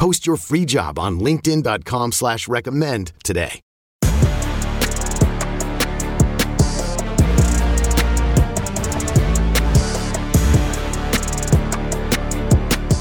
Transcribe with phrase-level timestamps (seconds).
[0.00, 3.60] Post your free job on linkedin.com slash recommend today.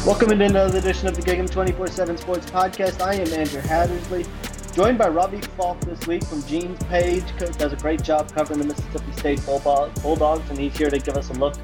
[0.06, 3.00] Welcome into another edition of the Gig'em 24-7 Sports Podcast.
[3.00, 4.26] I am Andrew Hattersley,
[4.74, 7.24] joined by Robbie Faulk this week from Gene's Page.
[7.38, 11.30] Does a great job covering the Mississippi State Bulldogs, and he's here to give us
[11.30, 11.56] a look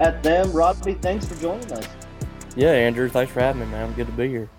[0.00, 0.50] at them.
[0.50, 1.86] Robbie, thanks for joining us.
[2.56, 3.92] Yeah, Andrew, thanks for having me, man.
[3.92, 4.50] Good to be here.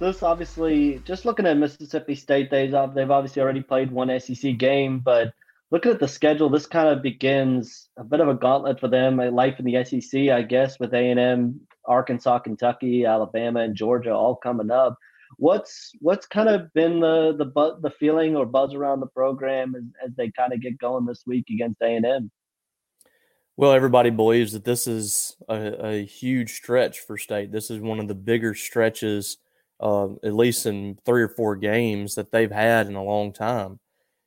[0.00, 4.56] So this obviously, just looking at Mississippi State, they've they've obviously already played one SEC
[4.56, 5.34] game, but
[5.70, 9.20] looking at the schedule, this kind of begins a bit of a gauntlet for them.
[9.20, 13.76] A life in the SEC, I guess, with A and M Arkansas, Kentucky, Alabama, and
[13.76, 14.96] Georgia all coming up.
[15.36, 19.74] What's what's kind of been the the bu- the feeling or buzz around the program
[19.76, 22.30] as, as they kind of get going this week against A and M?
[23.58, 27.52] Well, everybody believes that this is a, a, huge stretch for state.
[27.52, 29.36] This is one of the bigger stretches,
[29.80, 33.80] uh, at least in three or four games that they've had in a long time.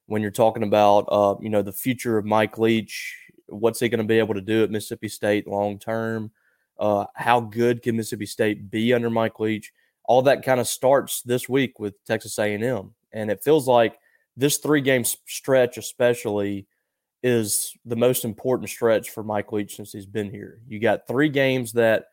[0.07, 3.15] When you're talking about, uh, you know, the future of Mike Leach,
[3.47, 6.31] what's he going to be able to do at Mississippi State long term?
[6.77, 9.71] Uh, how good can Mississippi State be under Mike Leach?
[10.05, 13.97] All that kind of starts this week with Texas A&M, and it feels like
[14.35, 16.67] this three game stretch, especially,
[17.21, 20.59] is the most important stretch for Mike Leach since he's been here.
[20.67, 22.07] You got three games that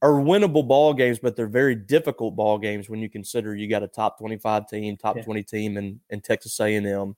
[0.00, 3.82] are winnable ball games, but they're very difficult ball games when you consider you got
[3.82, 5.24] a top 25 team, top yeah.
[5.24, 7.16] 20 team in, in Texas A&M.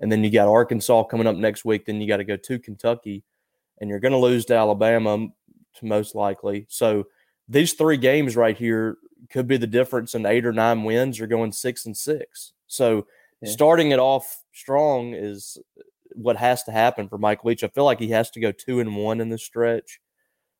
[0.00, 1.86] And then you got Arkansas coming up next week.
[1.86, 3.22] Then you got to go to Kentucky,
[3.80, 5.28] and you're going to lose to Alabama
[5.82, 6.66] most likely.
[6.68, 7.04] So
[7.48, 8.96] these three games right here
[9.30, 11.18] could be the difference in eight or nine wins.
[11.18, 12.52] You're going six and six.
[12.66, 13.06] So
[13.40, 13.50] yeah.
[13.50, 15.58] starting it off strong is
[16.14, 17.64] what has to happen for Mike Leach.
[17.64, 20.00] I feel like he has to go two and one in the stretch.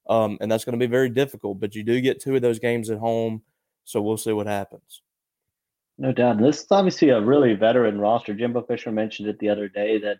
[0.08, 1.60] Um, and that's going to be very difficult.
[1.60, 3.42] But you do get two of those games at home,
[3.84, 5.02] so we'll see what happens.
[5.98, 6.36] No doubt.
[6.36, 8.34] And this is obviously a really veteran roster.
[8.34, 10.18] Jimbo Fisher mentioned it the other day that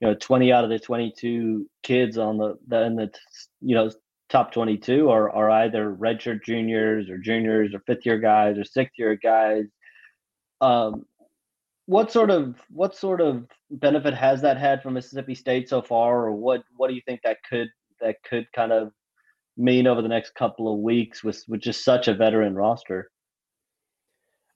[0.00, 3.10] you know 20 out of the 22 kids on the, the in the
[3.60, 3.90] you know
[4.28, 8.94] top 22 are, are either redshirt juniors or juniors or fifth year guys or sixth
[8.98, 9.64] year guys.
[10.60, 11.04] Um,
[11.86, 16.26] what sort of what sort of benefit has that had for Mississippi State so far,
[16.26, 17.68] or what what do you think that could
[18.00, 18.92] that could kind of
[19.56, 23.10] mean over the next couple of weeks with with just such a veteran roster?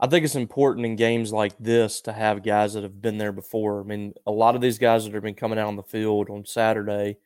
[0.03, 3.33] I think it's important in games like this to have guys that have been there
[3.33, 3.81] before.
[3.81, 6.31] I mean, a lot of these guys that have been coming out on the field
[6.31, 7.19] on Saturday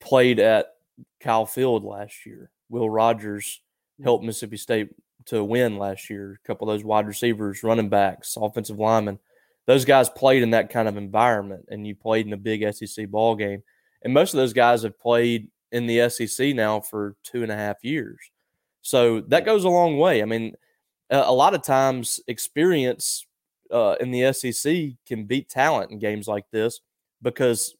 [0.00, 0.68] played at
[1.20, 2.50] Kyle Field last year.
[2.70, 3.60] Will Rogers
[4.00, 4.04] mm.
[4.04, 4.88] helped Mississippi State
[5.26, 6.40] to win last year.
[6.42, 9.18] A couple of those wide receivers, running backs, offensive linemen,
[9.66, 13.06] those guys played in that kind of environment, and you played in a big SEC
[13.08, 13.62] ball game.
[14.02, 17.56] And most of those guys have played in the SEC now for two and a
[17.56, 18.18] half years.
[18.82, 20.22] So that goes a long way.
[20.22, 20.54] I mean,
[21.10, 23.26] a lot of times experience
[23.70, 26.80] uh, in the SEC can beat talent in games like this
[27.22, 27.74] because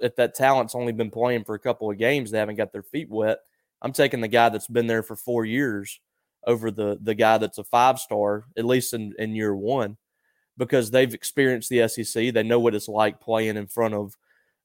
[0.00, 2.82] if that talent's only been playing for a couple of games, they haven't got their
[2.82, 3.38] feet wet.
[3.82, 6.00] I'm taking the guy that's been there for four years
[6.46, 9.96] over the the guy that's a five star, at least in, in year one,
[10.56, 12.32] because they've experienced the SEC.
[12.32, 14.16] They know what it's like playing in front of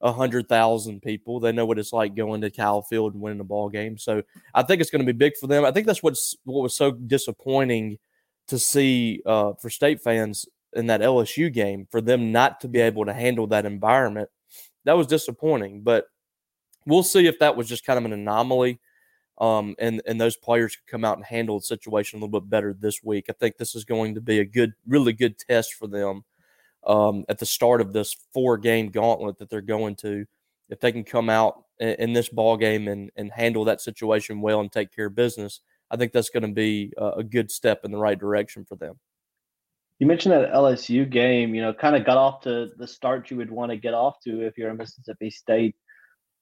[0.01, 1.40] hundred thousand people.
[1.40, 3.98] They know what it's like going to Kyle Field and winning a ball game.
[3.98, 4.22] So
[4.54, 5.66] I think it's going to be big for them.
[5.66, 7.98] I think that's what's what was so disappointing
[8.48, 12.80] to see uh, for state fans in that LSU game for them not to be
[12.80, 14.30] able to handle that environment.
[14.86, 16.06] That was disappointing, but
[16.86, 18.80] we'll see if that was just kind of an anomaly.
[19.40, 22.50] Um, and and those players could come out and handle the situation a little bit
[22.50, 23.25] better this week.
[23.30, 26.24] I think this is going to be a good, really good test for them
[26.86, 30.26] um, at the start of this four game gauntlet that they're going to.
[30.70, 34.60] If they can come out in, this ball game and and handle that situation well
[34.60, 37.92] and take care of business, I think that's going to be a good step in
[37.92, 39.00] the right direction for them.
[40.00, 43.38] You mentioned that LSU game, you know, kind of got off to the start you
[43.38, 45.76] would want to get off to if you're a Mississippi State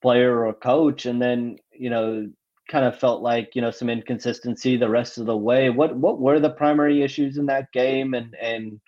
[0.01, 2.29] player or coach, and then, you know,
[2.69, 5.71] kind of felt like, you know, some inconsistency the rest of the way.
[5.71, 8.79] What what were the primary issues in that game and and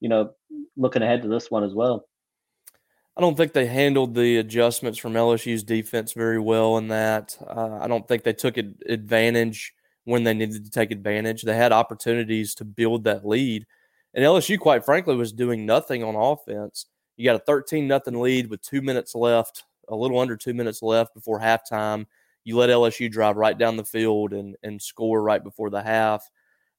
[0.00, 0.30] you know,
[0.76, 2.06] looking ahead to this one as well?
[3.16, 7.36] I don't think they handled the adjustments from LSU's defense very well in that.
[7.46, 9.72] Uh, I don't think they took advantage
[10.04, 11.42] when they needed to take advantage.
[11.42, 13.66] They had opportunities to build that lead.
[14.12, 16.86] And LSU, quite frankly, was doing nothing on offense.
[17.16, 20.82] You got a 13 nothing lead with two minutes left, a little under two minutes
[20.82, 22.04] left before halftime.
[22.44, 26.28] You let LSU drive right down the field and, and score right before the half.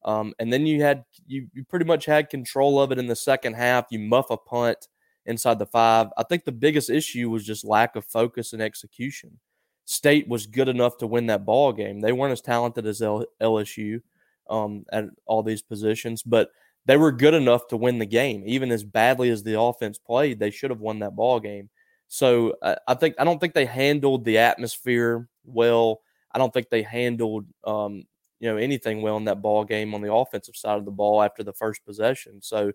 [0.06, 3.16] Um, and then you had you, you pretty much had control of it in the
[3.16, 3.88] second half.
[3.90, 4.88] You muff a punt
[5.26, 6.08] inside the five.
[6.18, 9.40] I think the biggest issue was just lack of focus and execution.
[9.86, 12.02] State was good enough to win that ball game.
[12.02, 14.02] They weren't as talented as L- LSU
[14.50, 16.50] um, at all these positions, but
[16.86, 18.44] they were good enough to win the game.
[18.46, 21.70] Even as badly as the offense played, they should have won that ball game.
[22.08, 26.02] So uh, I think I don't think they handled the atmosphere well.
[26.32, 28.04] I don't think they handled um,
[28.39, 31.22] you know anything well in that ball game on the offensive side of the ball
[31.22, 32.42] after the first possession.
[32.42, 32.72] So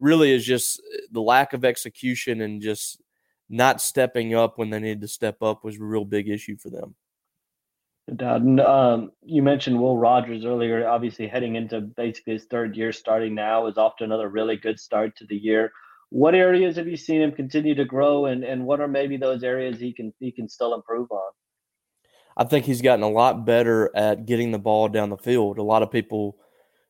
[0.00, 3.00] really is just uh, the lack of execution and just
[3.48, 6.70] not stepping up when they needed to step up was a real big issue for
[6.70, 6.94] them.
[8.08, 10.88] And, um, you mentioned Will Rogers earlier.
[10.88, 14.78] Obviously, heading into basically his third year, starting now is off to another really good
[14.78, 15.72] start to the year.
[16.10, 19.42] What areas have you seen him continue to grow, and, and what are maybe those
[19.42, 21.30] areas he can he can still improve on?
[22.38, 25.58] I think he's gotten a lot better at getting the ball down the field.
[25.58, 26.36] A lot of people,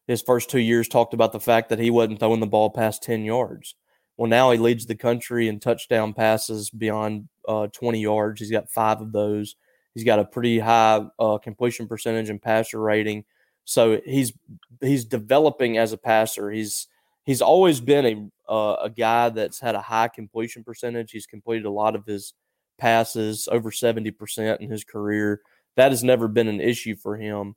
[0.06, 3.02] his first two years, talked about the fact that he wasn't throwing the ball past
[3.02, 3.74] ten yards.
[4.18, 8.40] Well, now he leads the country in touchdown passes beyond uh, 20 yards.
[8.40, 9.54] He's got five of those.
[9.94, 13.24] He's got a pretty high uh, completion percentage and passer rating.
[13.64, 14.32] So he's
[14.80, 16.50] he's developing as a passer.
[16.50, 16.88] He's
[17.24, 21.10] he's always been a uh, a guy that's had a high completion percentage.
[21.10, 22.34] He's completed a lot of his
[22.78, 25.40] passes, over 70% in his career.
[25.76, 27.54] That has never been an issue for him.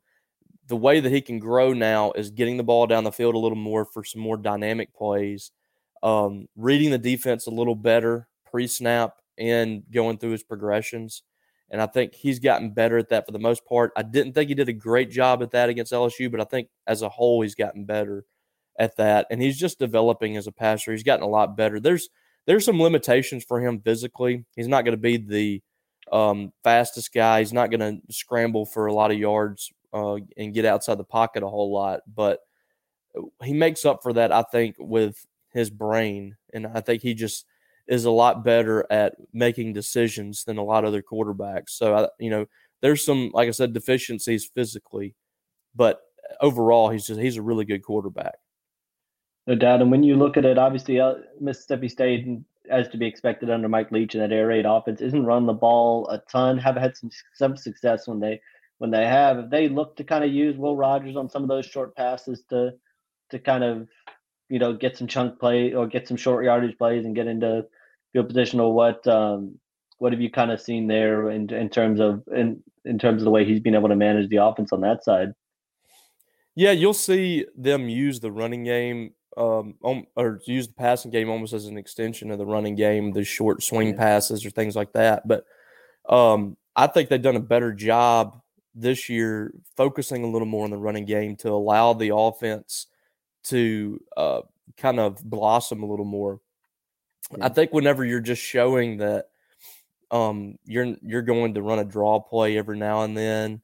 [0.67, 3.39] The way that he can grow now is getting the ball down the field a
[3.39, 5.51] little more for some more dynamic plays
[6.03, 11.23] um, reading the defense a little better pre snap and going through his progressions.
[11.69, 13.93] And I think he's gotten better at that for the most part.
[13.95, 16.67] I didn't think he did a great job at that against LSU, but I think
[16.85, 18.25] as a whole, he's gotten better
[18.77, 19.27] at that.
[19.31, 20.91] And he's just developing as a passer.
[20.91, 21.79] He's gotten a lot better.
[21.79, 22.09] There's
[22.47, 24.45] there's some limitations for him physically.
[24.55, 25.61] He's not going to be the
[26.11, 27.39] um, fastest guy.
[27.39, 31.03] He's not going to scramble for a lot of yards uh, and get outside the
[31.03, 32.01] pocket a whole lot.
[32.13, 32.39] But
[33.43, 37.45] he makes up for that, I think, with his brain, and I think he just
[37.87, 41.71] is a lot better at making decisions than a lot of other quarterbacks.
[41.71, 42.45] So I, you know,
[42.81, 45.15] there's some, like I said, deficiencies physically,
[45.75, 45.99] but
[46.39, 48.35] overall, he's just he's a really good quarterback.
[49.47, 49.81] No doubt.
[49.81, 52.27] And when you look at it, obviously uh, Mississippi State,
[52.69, 55.53] as to be expected under Mike Leach and that air raid offense, isn't run the
[55.53, 56.57] ball a ton.
[56.57, 58.39] Have had some some success when they
[58.77, 59.39] when they have.
[59.39, 62.43] If they look to kind of use Will Rogers on some of those short passes
[62.49, 62.73] to
[63.31, 63.87] to kind of
[64.51, 67.65] you know, get some chunk play or get some short yardage plays and get into
[68.11, 69.57] field position or what um,
[69.97, 73.23] what have you kind of seen there in in terms of in in terms of
[73.23, 75.33] the way he's been able to manage the offense on that side?
[76.53, 79.75] Yeah, you'll see them use the running game um,
[80.15, 83.63] or use the passing game almost as an extension of the running game, the short
[83.63, 85.27] swing passes or things like that.
[85.27, 85.45] But
[86.09, 88.41] um, I think they've done a better job
[88.73, 92.87] this year focusing a little more on the running game to allow the offense
[93.43, 94.41] to uh,
[94.77, 96.39] kind of blossom a little more.
[97.37, 97.45] Yeah.
[97.45, 99.29] I think whenever you're just showing that
[100.09, 103.61] um, you're you're going to run a draw play every now and then,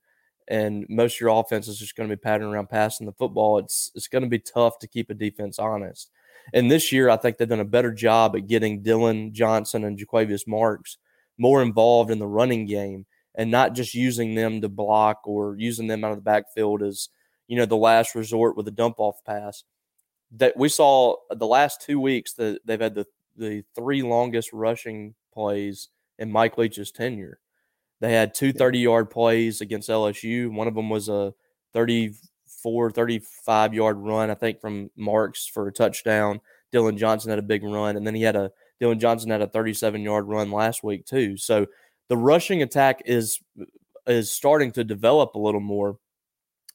[0.48, 3.58] and most of your offense is just going to be patterning around passing the football,
[3.58, 6.12] it's it's going to be tough to keep a defense honest.
[6.54, 9.98] And this year, I think they've done a better job at getting Dillon Johnson and
[9.98, 10.98] Jo'quavious Marks
[11.38, 15.88] more involved in the running game and not just using them to block or using
[15.88, 17.10] them out of the backfield as
[17.48, 19.64] you know, the last resort with a dump off pass.
[20.32, 23.06] That we saw the last two weeks that they've had the
[23.38, 27.40] the three longest rushing plays in Mike Leach's tenure.
[28.00, 30.52] They had two 30 yard plays against LSU.
[30.52, 31.34] One of them was a
[31.74, 36.42] 34, 35 yard run, I think, from Marks for a touchdown.
[36.72, 37.98] Dillon Johnson had a big run.
[37.98, 41.38] And then he had a, Dillon Johnson had a 37 yard run last week, too.
[41.38, 41.66] So
[42.10, 43.40] the rushing attack is,
[44.06, 45.98] is starting to develop a little more.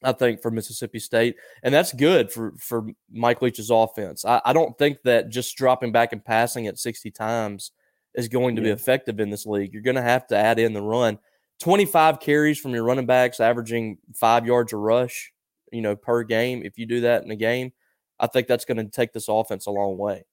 [0.05, 1.37] I think, for Mississippi State.
[1.63, 4.25] And that's good for, for Mike Leach's offense.
[4.25, 7.71] I, I don't think that just dropping back and passing it 60 times
[8.15, 8.67] is going to yeah.
[8.67, 9.73] be effective in this league.
[9.73, 11.19] You're going to have to add in the run.
[11.59, 15.31] 25 carries from your running backs, averaging five yards a rush,
[15.71, 16.61] you know, per game.
[16.63, 17.71] If you do that in a game,
[18.19, 20.25] I think that's going to take this offense a long way.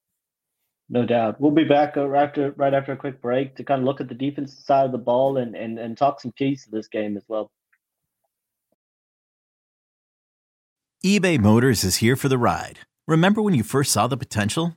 [0.89, 1.41] No doubt.
[1.41, 4.09] We'll be back uh, after right after a quick break to kind of look at
[4.09, 7.17] the defensive side of the ball and and, and talk some keys to this game
[7.17, 7.53] as well.
[11.05, 12.81] eBay Motors is here for the ride.
[13.07, 14.77] Remember when you first saw the potential?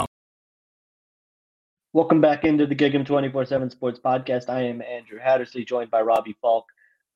[1.93, 4.47] Welcome back into the Gig'em 24 7 Sports Podcast.
[4.47, 6.63] I am Andrew Hattersley, joined by Robbie Faulk.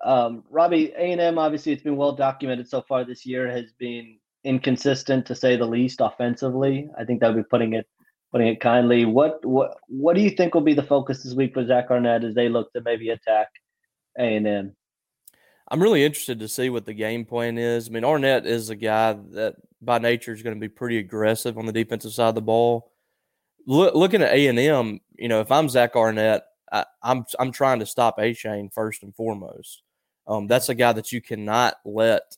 [0.04, 5.26] Um, Robbie, A&M, obviously, it's been well documented so far this year, has been inconsistent
[5.28, 6.90] to say the least offensively.
[7.00, 7.88] I think that would be putting it
[8.34, 9.06] putting it kindly.
[9.06, 12.26] What what what do you think will be the focus this week for Zach Arnett
[12.26, 13.48] as they look to maybe attack
[14.20, 14.76] A&M?
[15.72, 17.88] I'm really interested to see what the game plan is.
[17.88, 21.58] I mean, Arnett is a guy that by nature is going to be pretty aggressive
[21.58, 22.92] on the defensive side of the ball
[23.66, 27.26] look, looking at A and M, you know, if I'm Zach Arnett, I, am I'm,
[27.40, 29.84] I'm trying to stop Achane first and foremost.
[30.28, 32.36] Um, that's a guy that you cannot let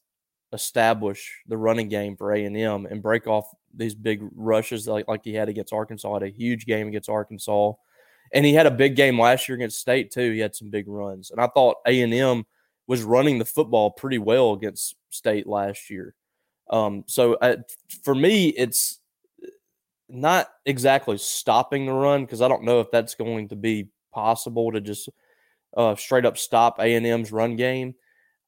[0.54, 5.08] establish the running game for A and M and break off these big rushes like
[5.08, 6.14] like he had against Arkansas.
[6.14, 7.74] Had a huge game against Arkansas,
[8.34, 10.32] and he had a big game last year against State too.
[10.32, 12.46] He had some big runs, and I thought A and M
[12.88, 16.16] was running the football pretty well against State last year.
[16.70, 17.58] Um, so uh,
[18.04, 18.97] for me, it's
[20.10, 24.72] not exactly stopping the run because I don't know if that's going to be possible
[24.72, 25.10] to just
[25.76, 27.96] uh, straight up stop A and M's run game.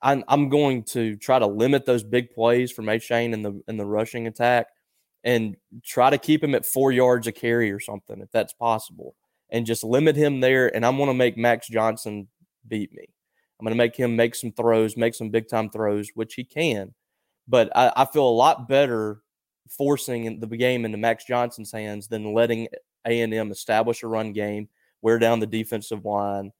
[0.01, 3.77] I'm, I'm going to try to limit those big plays from Achane in the in
[3.77, 4.67] the rushing attack
[5.23, 9.15] and try to keep him at four yards a carry or something if that's possible,
[9.49, 10.73] and just limit him there.
[10.73, 12.29] And I'm going to make Max Johnson
[12.67, 13.05] beat me.
[13.59, 16.45] I'm going to make him make some throws, make some big time throws, which he
[16.45, 16.93] can.
[17.45, 19.21] But I, I feel a lot better
[19.69, 22.67] forcing the game into Max Johnson's hands than letting
[23.05, 24.67] A&M establish a run game,
[25.01, 26.51] wear down the defensive line,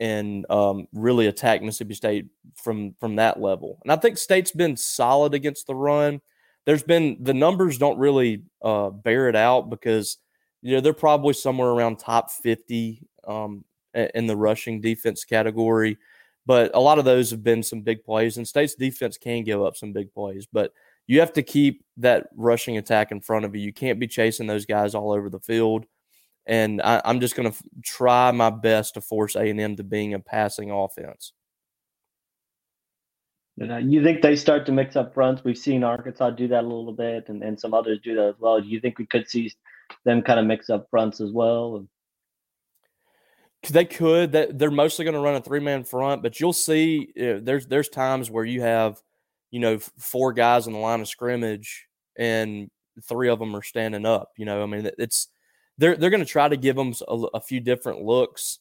[0.00, 3.78] and um, really attack Mississippi State from from that level.
[3.82, 6.20] And I think State's been solid against the run.
[6.66, 10.18] There's been the numbers don't really uh, bear it out because
[10.62, 15.98] you know they're probably somewhere around top 50 um, in the rushing defense category.
[16.46, 19.60] But a lot of those have been some big plays, and State's defense can give
[19.60, 20.46] up some big plays.
[20.50, 20.72] But
[21.08, 23.62] you have to keep that rushing attack in front of you.
[23.62, 25.86] You can't be chasing those guys all over the field.
[26.46, 29.76] And I, am just going to f- try my best to force A and M
[29.76, 31.32] to being a passing offense.
[33.60, 35.42] Uh, you think they start to mix up fronts?
[35.42, 38.34] We've seen Arkansas do that a little bit, and, and some others do that as
[38.38, 38.60] well.
[38.60, 39.52] Do you think we could see
[40.04, 41.86] them kind of mix up fronts as well?
[43.68, 44.32] They could.
[44.32, 47.88] They're mostly going to run a three man front, but you'll see uh, there's there's
[47.88, 49.02] times where you have
[49.50, 51.86] you know, four guys in the line of scrimmage
[52.16, 52.70] and
[53.04, 54.32] three of them are standing up.
[54.36, 55.28] You know, I mean, it's
[55.78, 58.58] they're they're going to try to give them a, a few different looks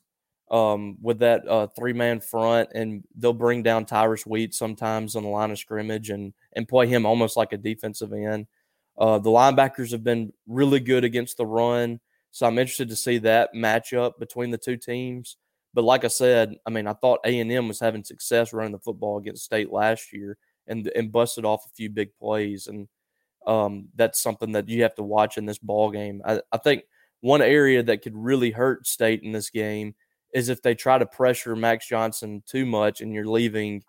[0.49, 5.23] um, with that uh, three man front, and they'll bring down Tyrus Wheat sometimes on
[5.23, 8.47] the line of scrimmage and and play him almost like a defensive end.
[8.97, 11.99] Uh, the linebackers have been really good against the run,
[12.31, 15.37] so I'm interested to see that matchup between the two teams.
[15.73, 18.71] But like I said, I mean, I thought A and M was having success running
[18.71, 22.67] the football against State last year, and and busted off a few big plays.
[22.67, 22.87] And
[23.45, 26.21] um, that's something that you have to watch in this ball game.
[26.25, 26.83] I, I think
[27.21, 29.95] one area that could really hurt State in this game
[30.33, 33.83] is if they try to pressure Max Johnson too much and you're leaving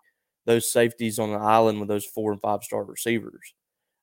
[0.45, 3.53] those safeties on the island with those four and five star receivers.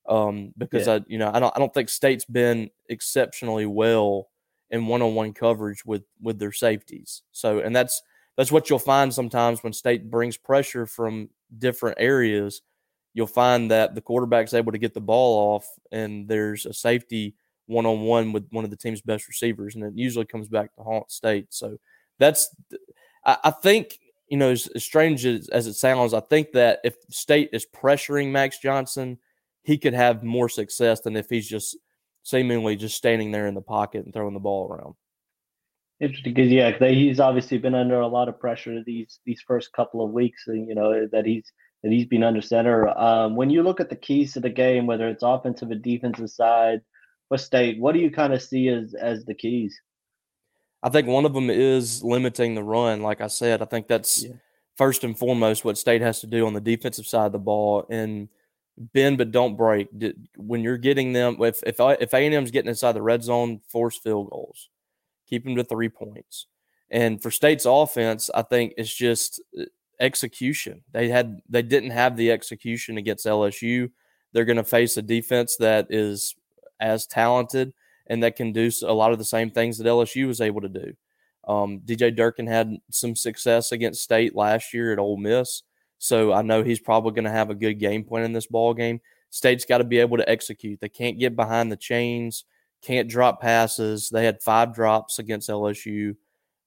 [0.09, 0.95] Um, because yeah.
[0.95, 4.28] I, you know, I don't, I don't think State's been exceptionally well
[4.71, 7.23] in one-on-one coverage with with their safeties.
[7.33, 8.02] So, and that's
[8.37, 12.62] that's what you'll find sometimes when state brings pressure from different areas.
[13.15, 17.35] You'll find that the quarterback's able to get the ball off, and there's a safety
[17.67, 21.11] one-on-one with one of the team's best receivers, and it usually comes back to haunt
[21.11, 21.47] state.
[21.50, 21.79] So
[22.19, 22.55] that's
[23.25, 23.99] I, I think
[24.29, 27.67] you know as, as strange as, as it sounds, I think that if state is
[27.75, 29.19] pressuring Max Johnson,
[29.62, 31.76] he could have more success than if he's just
[32.23, 34.95] seemingly just standing there in the pocket and throwing the ball around.
[36.00, 39.73] Interesting, because yeah, they, he's obviously been under a lot of pressure these these first
[39.73, 40.45] couple of weeks.
[40.47, 41.50] And you know that he's
[41.83, 42.88] that he's been under center.
[42.88, 46.31] Um, when you look at the keys to the game, whether it's offensive or defensive
[46.31, 46.83] side,
[47.29, 49.79] for state, what do you kind of see as as the keys?
[50.83, 53.03] I think one of them is limiting the run.
[53.03, 54.33] Like I said, I think that's yeah.
[54.76, 57.87] first and foremost what state has to do on the defensive side of the ball.
[57.88, 58.29] And
[58.76, 59.88] bend but don't break.
[60.37, 63.61] When you're getting them, if if if A and M's getting inside the red zone,
[63.69, 64.69] force field goals,
[65.26, 66.47] keep them to three points.
[66.90, 69.64] And for State's offense, I think it's just uh,
[70.00, 70.83] execution.
[70.92, 73.90] They had they didn't have the execution against LSU.
[74.33, 76.35] They're going to face a defense that is
[76.80, 77.73] as talented
[78.06, 80.68] and that can do a lot of the same things that LSU was able to
[80.68, 80.92] do.
[81.49, 85.62] Um, DJ Durkin had some success against State last year at Ole Miss.
[85.99, 88.75] So I know he's probably going to have a good game plan in this ball
[88.75, 89.00] game.
[89.30, 90.80] State's got to be able to execute.
[90.80, 92.45] They can't get behind the chains,
[92.83, 94.11] can't drop passes.
[94.11, 96.16] They had five drops against LSU.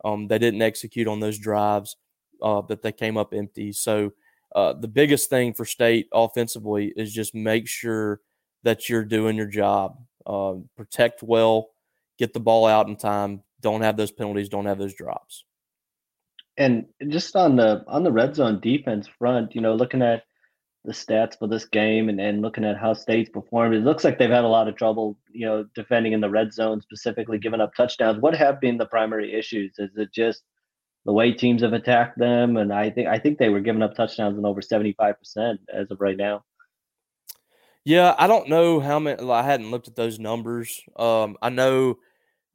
[0.03, 1.97] Um, they didn't execute on those drives,
[2.41, 3.71] uh, but they came up empty.
[3.71, 4.11] So
[4.55, 8.21] uh, the biggest thing for State offensively is just make sure
[8.63, 9.97] that you're doing your job.
[10.25, 11.69] Uh, protect well,
[12.17, 13.43] get the ball out in time.
[13.61, 14.49] Don't have those penalties.
[14.49, 15.45] Don't have those drops.
[16.57, 20.23] And just on the on the red zone defense front, you know, looking at
[20.85, 24.17] the stats for this game and, and looking at how states performed, it looks like
[24.17, 27.61] they've had a lot of trouble, you know, defending in the red zone, specifically giving
[27.61, 28.21] up touchdowns.
[28.21, 29.73] What have been the primary issues?
[29.77, 30.43] Is it just
[31.05, 32.57] the way teams have attacked them?
[32.57, 35.59] And I think I think they were giving up touchdowns in over seventy five percent
[35.73, 36.43] as of right now.
[37.83, 39.21] Yeah, I don't know how many.
[39.29, 40.81] I hadn't looked at those numbers.
[40.95, 41.97] Um, I know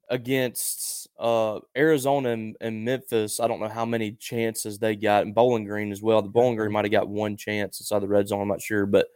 [0.08, 5.34] against uh, Arizona and, and, Memphis, I don't know how many chances they got, and
[5.34, 6.22] Bowling Green as well.
[6.22, 8.42] The Bowling Green might have got one chance inside the red zone.
[8.42, 9.08] I'm not sure, but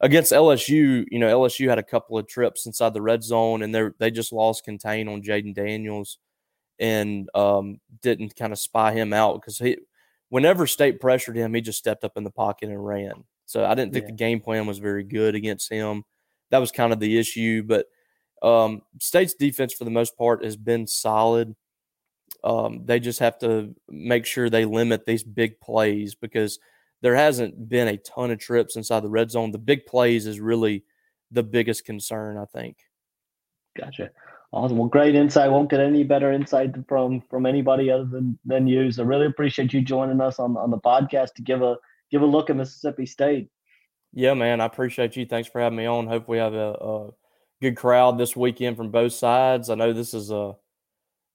[0.00, 3.74] against LSU, you know, LSU had a couple of trips inside the red zone, and
[3.74, 6.18] they they just lost contain on Jayden Daniels,
[6.78, 9.76] and um, didn't kind of spy him out because he,
[10.30, 13.24] whenever State pressured him, he just stepped up in the pocket and ran.
[13.44, 14.10] So I didn't think yeah.
[14.12, 16.04] the game plan was very good against him.
[16.50, 17.86] That was kind of the issue, but
[18.42, 21.54] um, State's defense, for the most part, has been solid.
[22.42, 26.58] Um, they just have to make sure they limit these big plays because
[27.02, 29.50] there hasn't been a ton of trips inside the red zone.
[29.50, 30.84] The big plays is really
[31.30, 32.76] the biggest concern, I think.
[33.76, 34.10] Gotcha.
[34.52, 34.78] Awesome.
[34.78, 35.50] Well, great insight.
[35.50, 38.90] Won't get any better insight from from anybody other than than you.
[38.90, 41.76] So really appreciate you joining us on on the podcast to give a
[42.10, 43.48] give a look at Mississippi State.
[44.12, 44.60] Yeah, man.
[44.60, 45.24] I appreciate you.
[45.24, 46.08] Thanks for having me on.
[46.08, 47.10] Hope we have a, a
[47.60, 49.70] good crowd this weekend from both sides.
[49.70, 50.56] I know this is a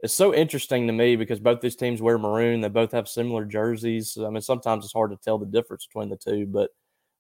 [0.02, 2.62] it's so interesting to me because both these teams wear maroon.
[2.62, 4.18] They both have similar jerseys.
[4.18, 6.70] I mean, sometimes it's hard to tell the difference between the two, but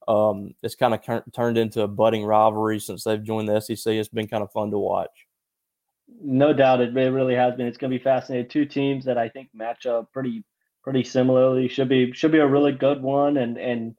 [0.07, 1.01] um, it's kind of
[1.33, 3.93] turned into a budding rivalry since they've joined the SEC.
[3.93, 5.09] It's been kind of fun to watch.
[6.21, 7.65] No doubt, it really has been.
[7.65, 8.49] It's going to be fascinating.
[8.49, 10.43] Two teams that I think match up pretty
[10.83, 11.67] pretty similarly.
[11.67, 13.95] Should be should be a really good one, and and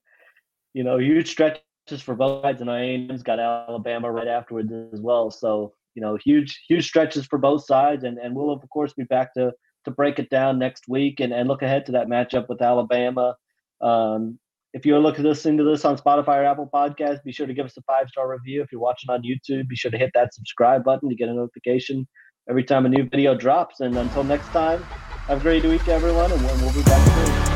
[0.72, 5.00] you know, huge stretch just for both sides, and A&M's got Alabama right afterwards as
[5.00, 5.30] well.
[5.30, 9.04] So you know, huge huge stretches for both sides, and and we'll of course be
[9.04, 9.52] back to
[9.84, 13.36] to break it down next week and, and look ahead to that matchup with Alabama.
[13.80, 14.38] Um,
[14.74, 17.64] if you're looking listening to this on Spotify or Apple Podcast, be sure to give
[17.64, 18.62] us a five star review.
[18.62, 21.34] If you're watching on YouTube, be sure to hit that subscribe button to get a
[21.34, 22.06] notification
[22.50, 23.80] every time a new video drops.
[23.80, 27.55] And until next time, have a great week, everyone, and we'll be back soon.